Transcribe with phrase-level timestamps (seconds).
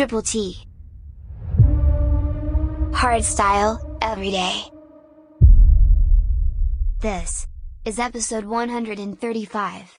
[0.00, 0.56] Triple T.
[2.94, 4.62] Hard style, every day.
[7.02, 7.46] This
[7.84, 9.98] is episode 135.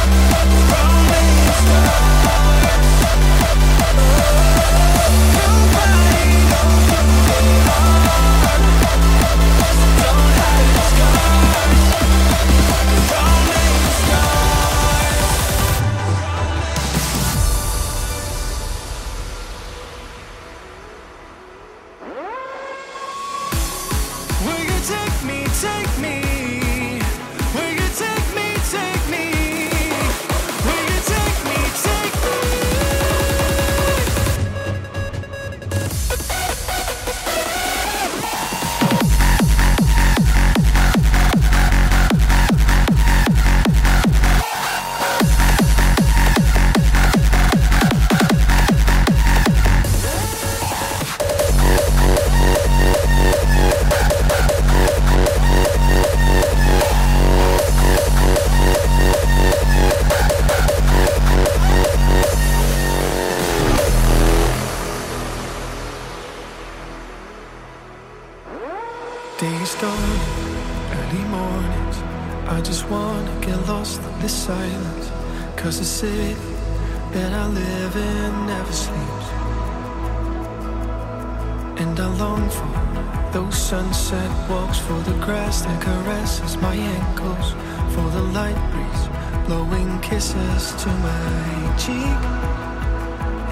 [89.51, 92.21] blowing kisses to my cheek.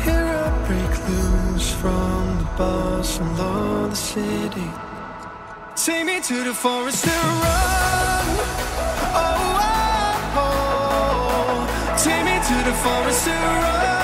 [0.06, 4.70] Here I break loose from the bars and lord the city.
[5.76, 8.28] Take me to the forest to run.
[9.24, 9.40] Oh,
[10.38, 11.58] oh, oh.
[12.04, 13.99] take me to the forest to run.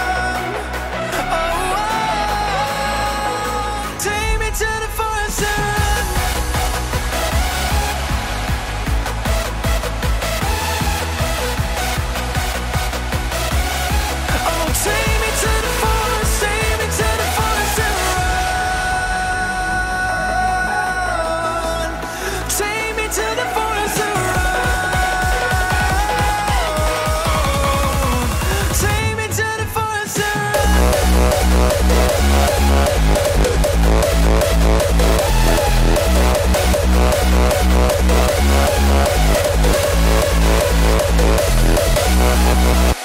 [42.66, 42.96] Thank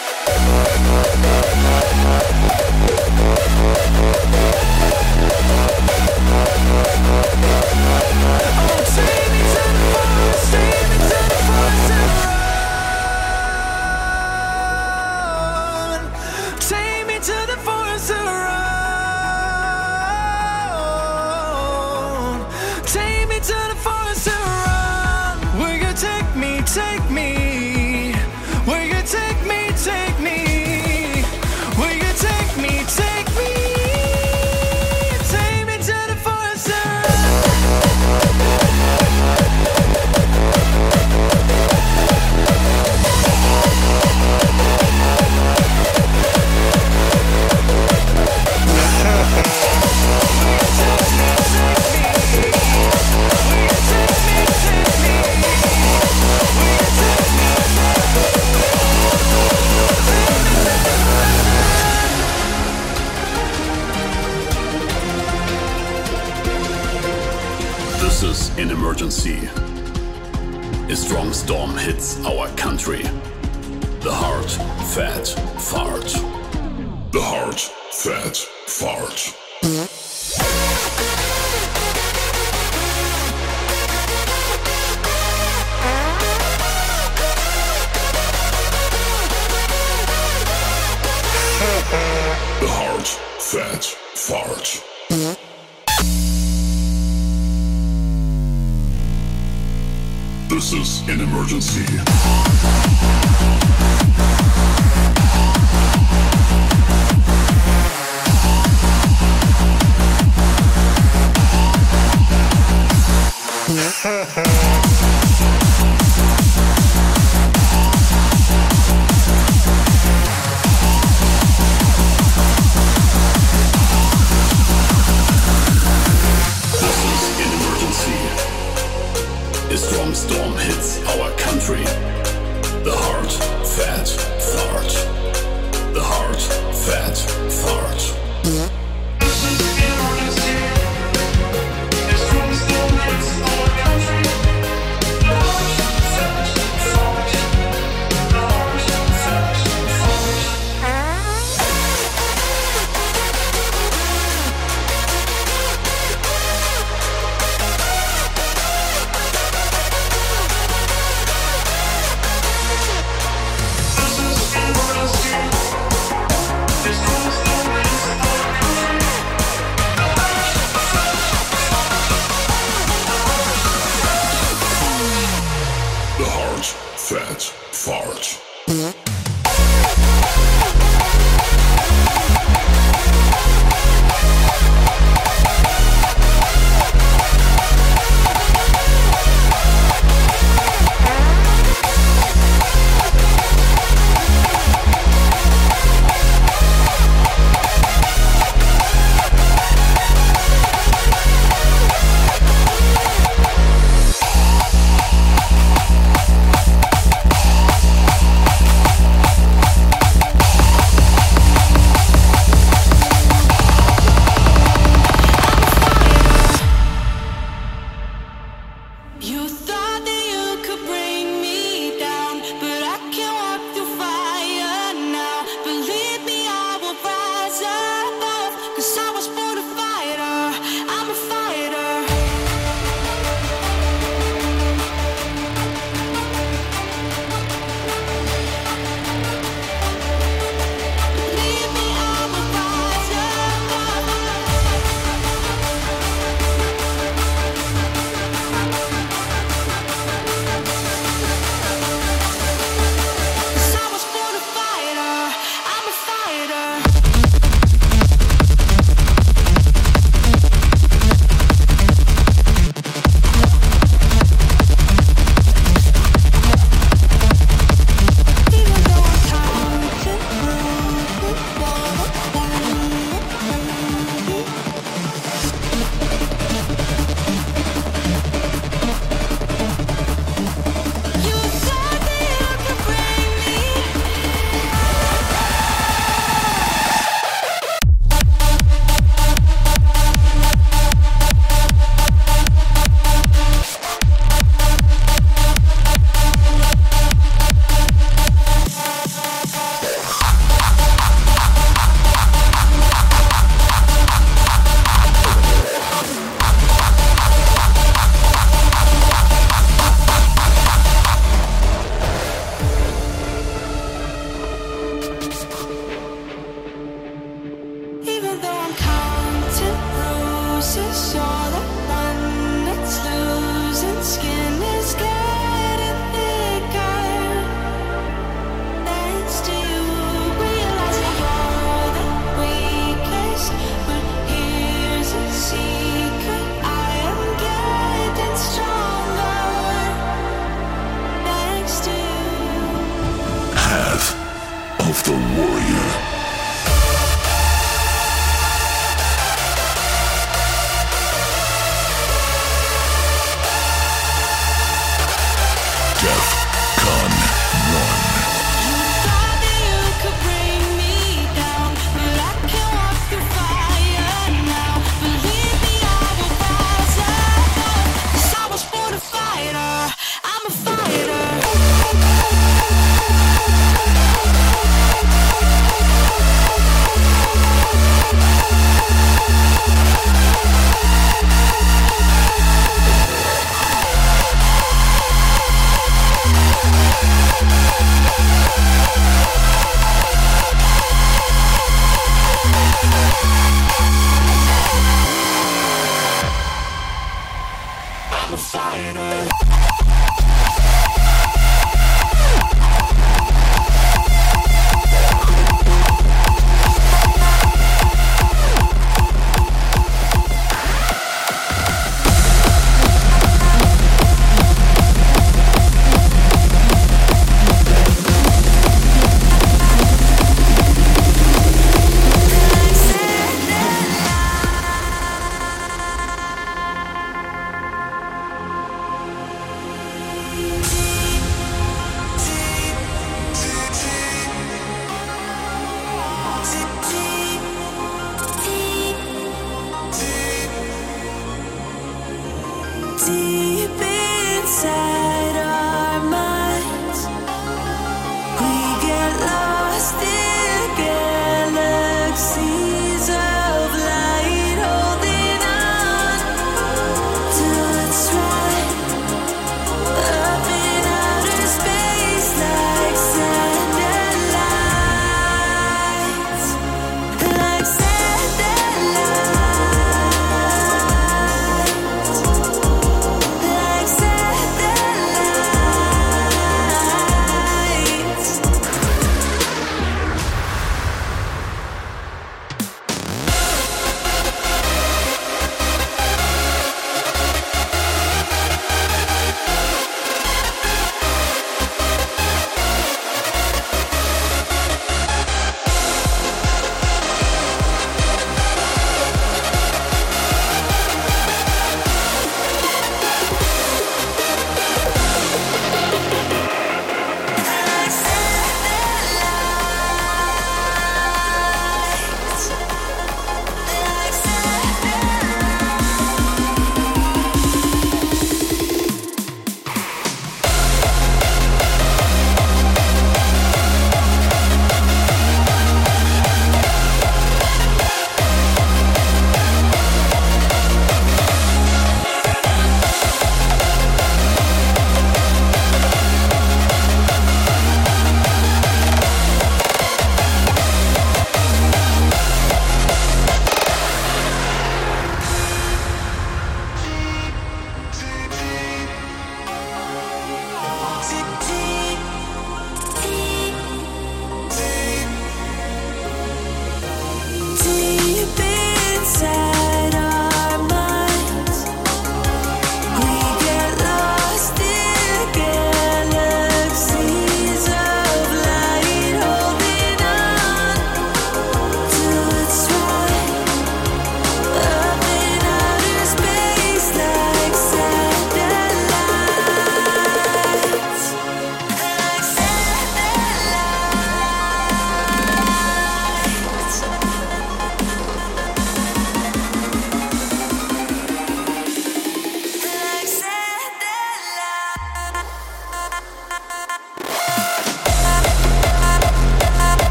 [398.31, 400.00] I'm a fighter.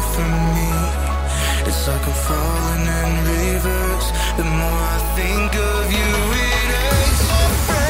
[0.00, 0.70] from me.
[1.68, 4.08] It's like I'm falling in reverse.
[4.36, 6.10] The more I think of you,
[6.42, 7.83] it hurts.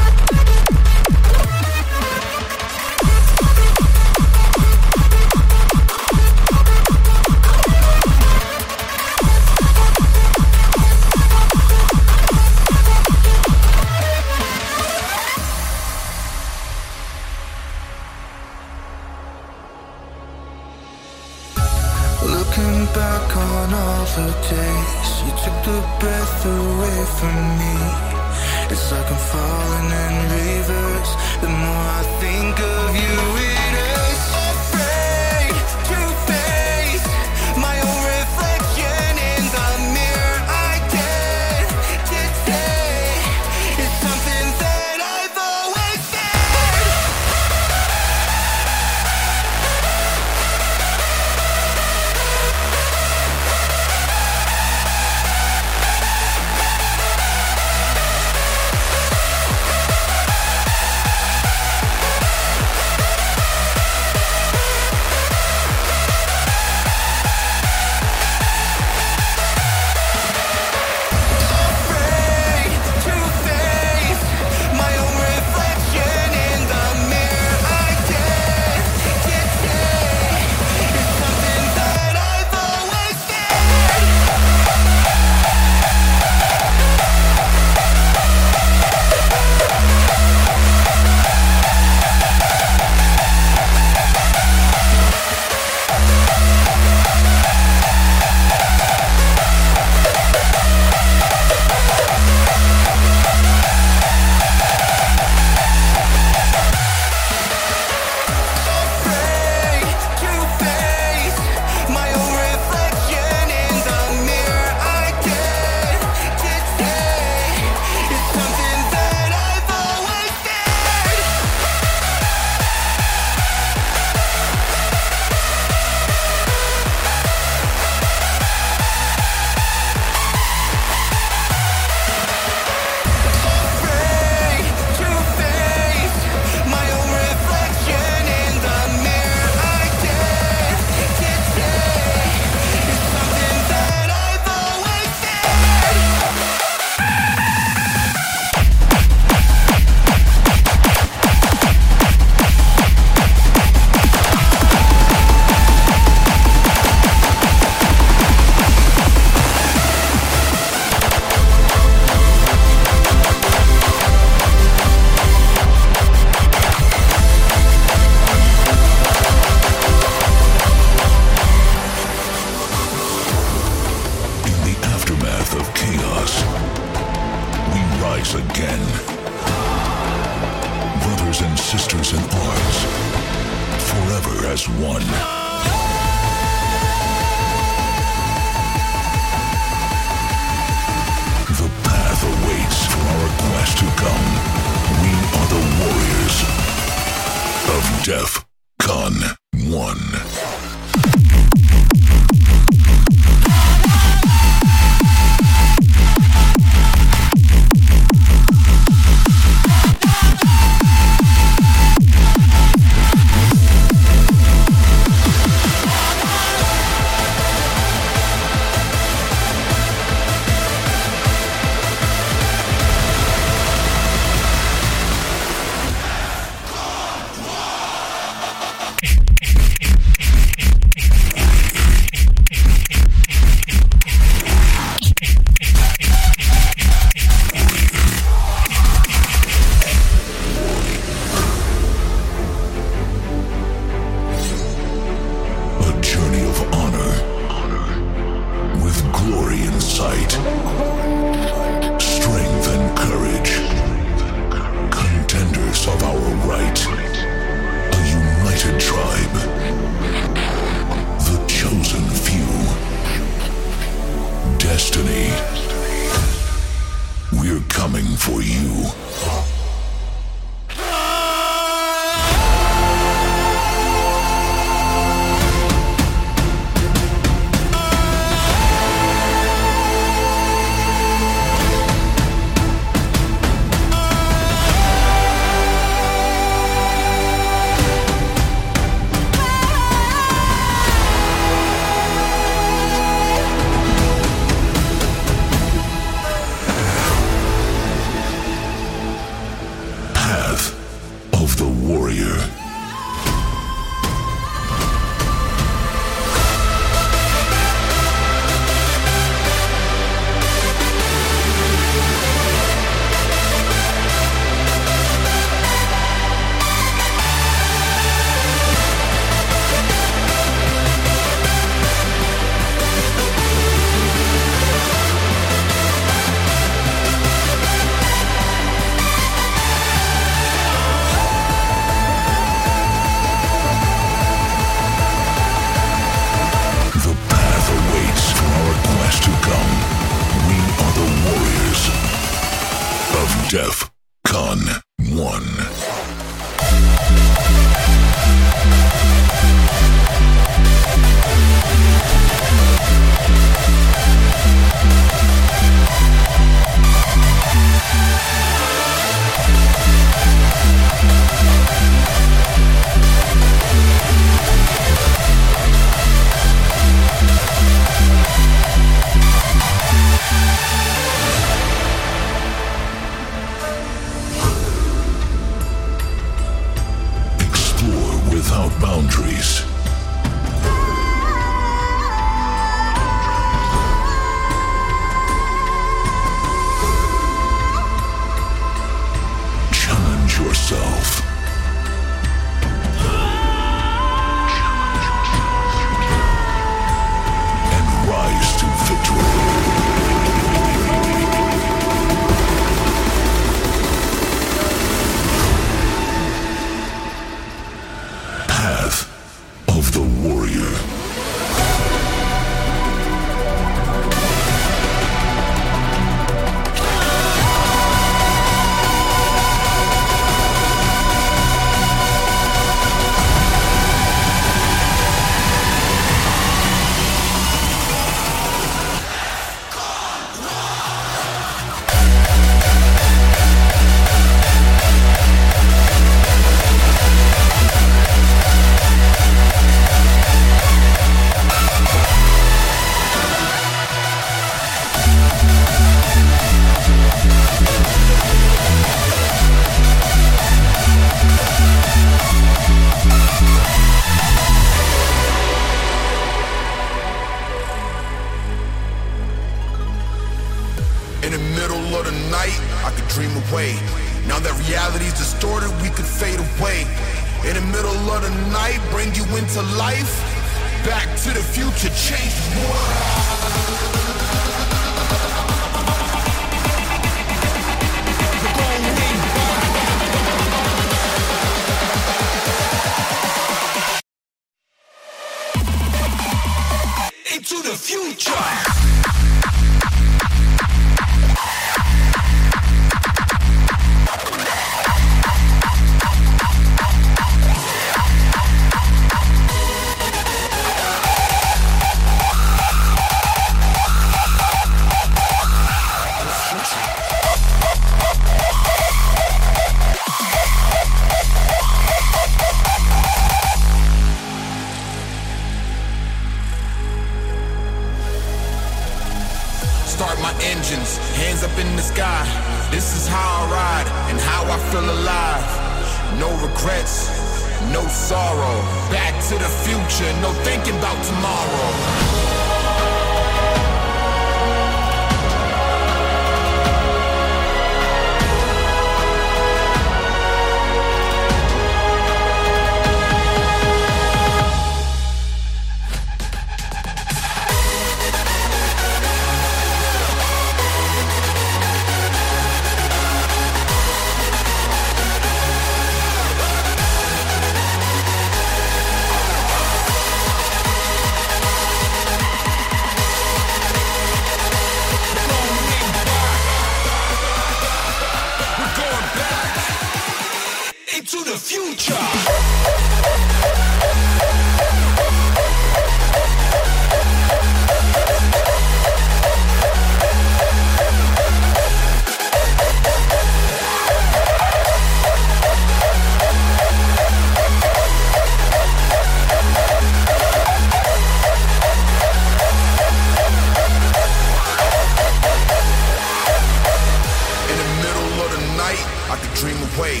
[598.64, 600.00] I could dream away.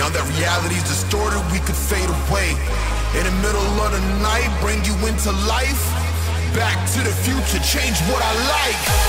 [0.00, 2.56] Now that reality's distorted, we could fade away.
[3.18, 5.84] In the middle of the night, bring you into life.
[6.56, 9.08] Back to the future, change what I like.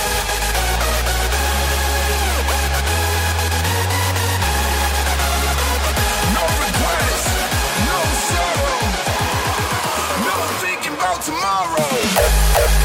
[11.21, 12.78] tomorrow.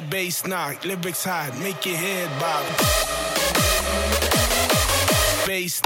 [0.00, 2.64] that bass knock, lyrics hot, make your head bob.
[5.46, 5.82] Bass.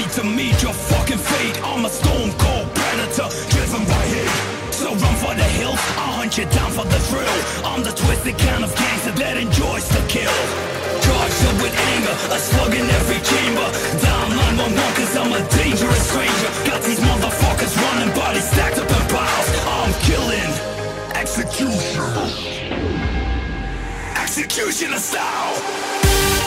[0.00, 1.60] To meet your fucking fate.
[1.62, 4.72] I'm a stone cold predator, driven by hate.
[4.72, 7.28] So run for the hills, I'll hunt you down for the thrill.
[7.60, 10.32] I'm the twisted kind of gangster that enjoys to kill.
[11.04, 13.68] Charged up with anger, a slug in every chamber.
[14.00, 14.32] Down
[14.64, 16.50] 911 cause I'm a dangerous stranger.
[16.64, 19.48] Got these motherfuckers running, bodies stacked up in piles.
[19.76, 20.52] I'm killing.
[21.20, 22.00] Execution.
[24.16, 26.41] Executioner style.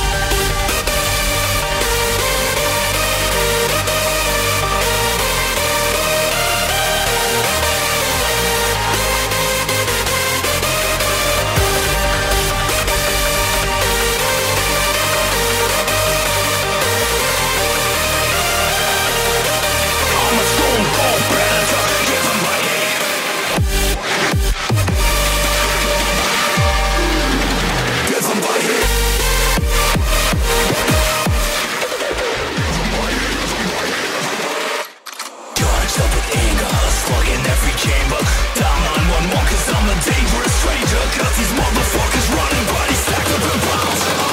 [41.14, 43.60] Got these motherfuckers running, stacked up in.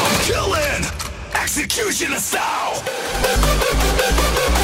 [0.08, 0.82] I'm killing,
[1.34, 2.82] executioner style.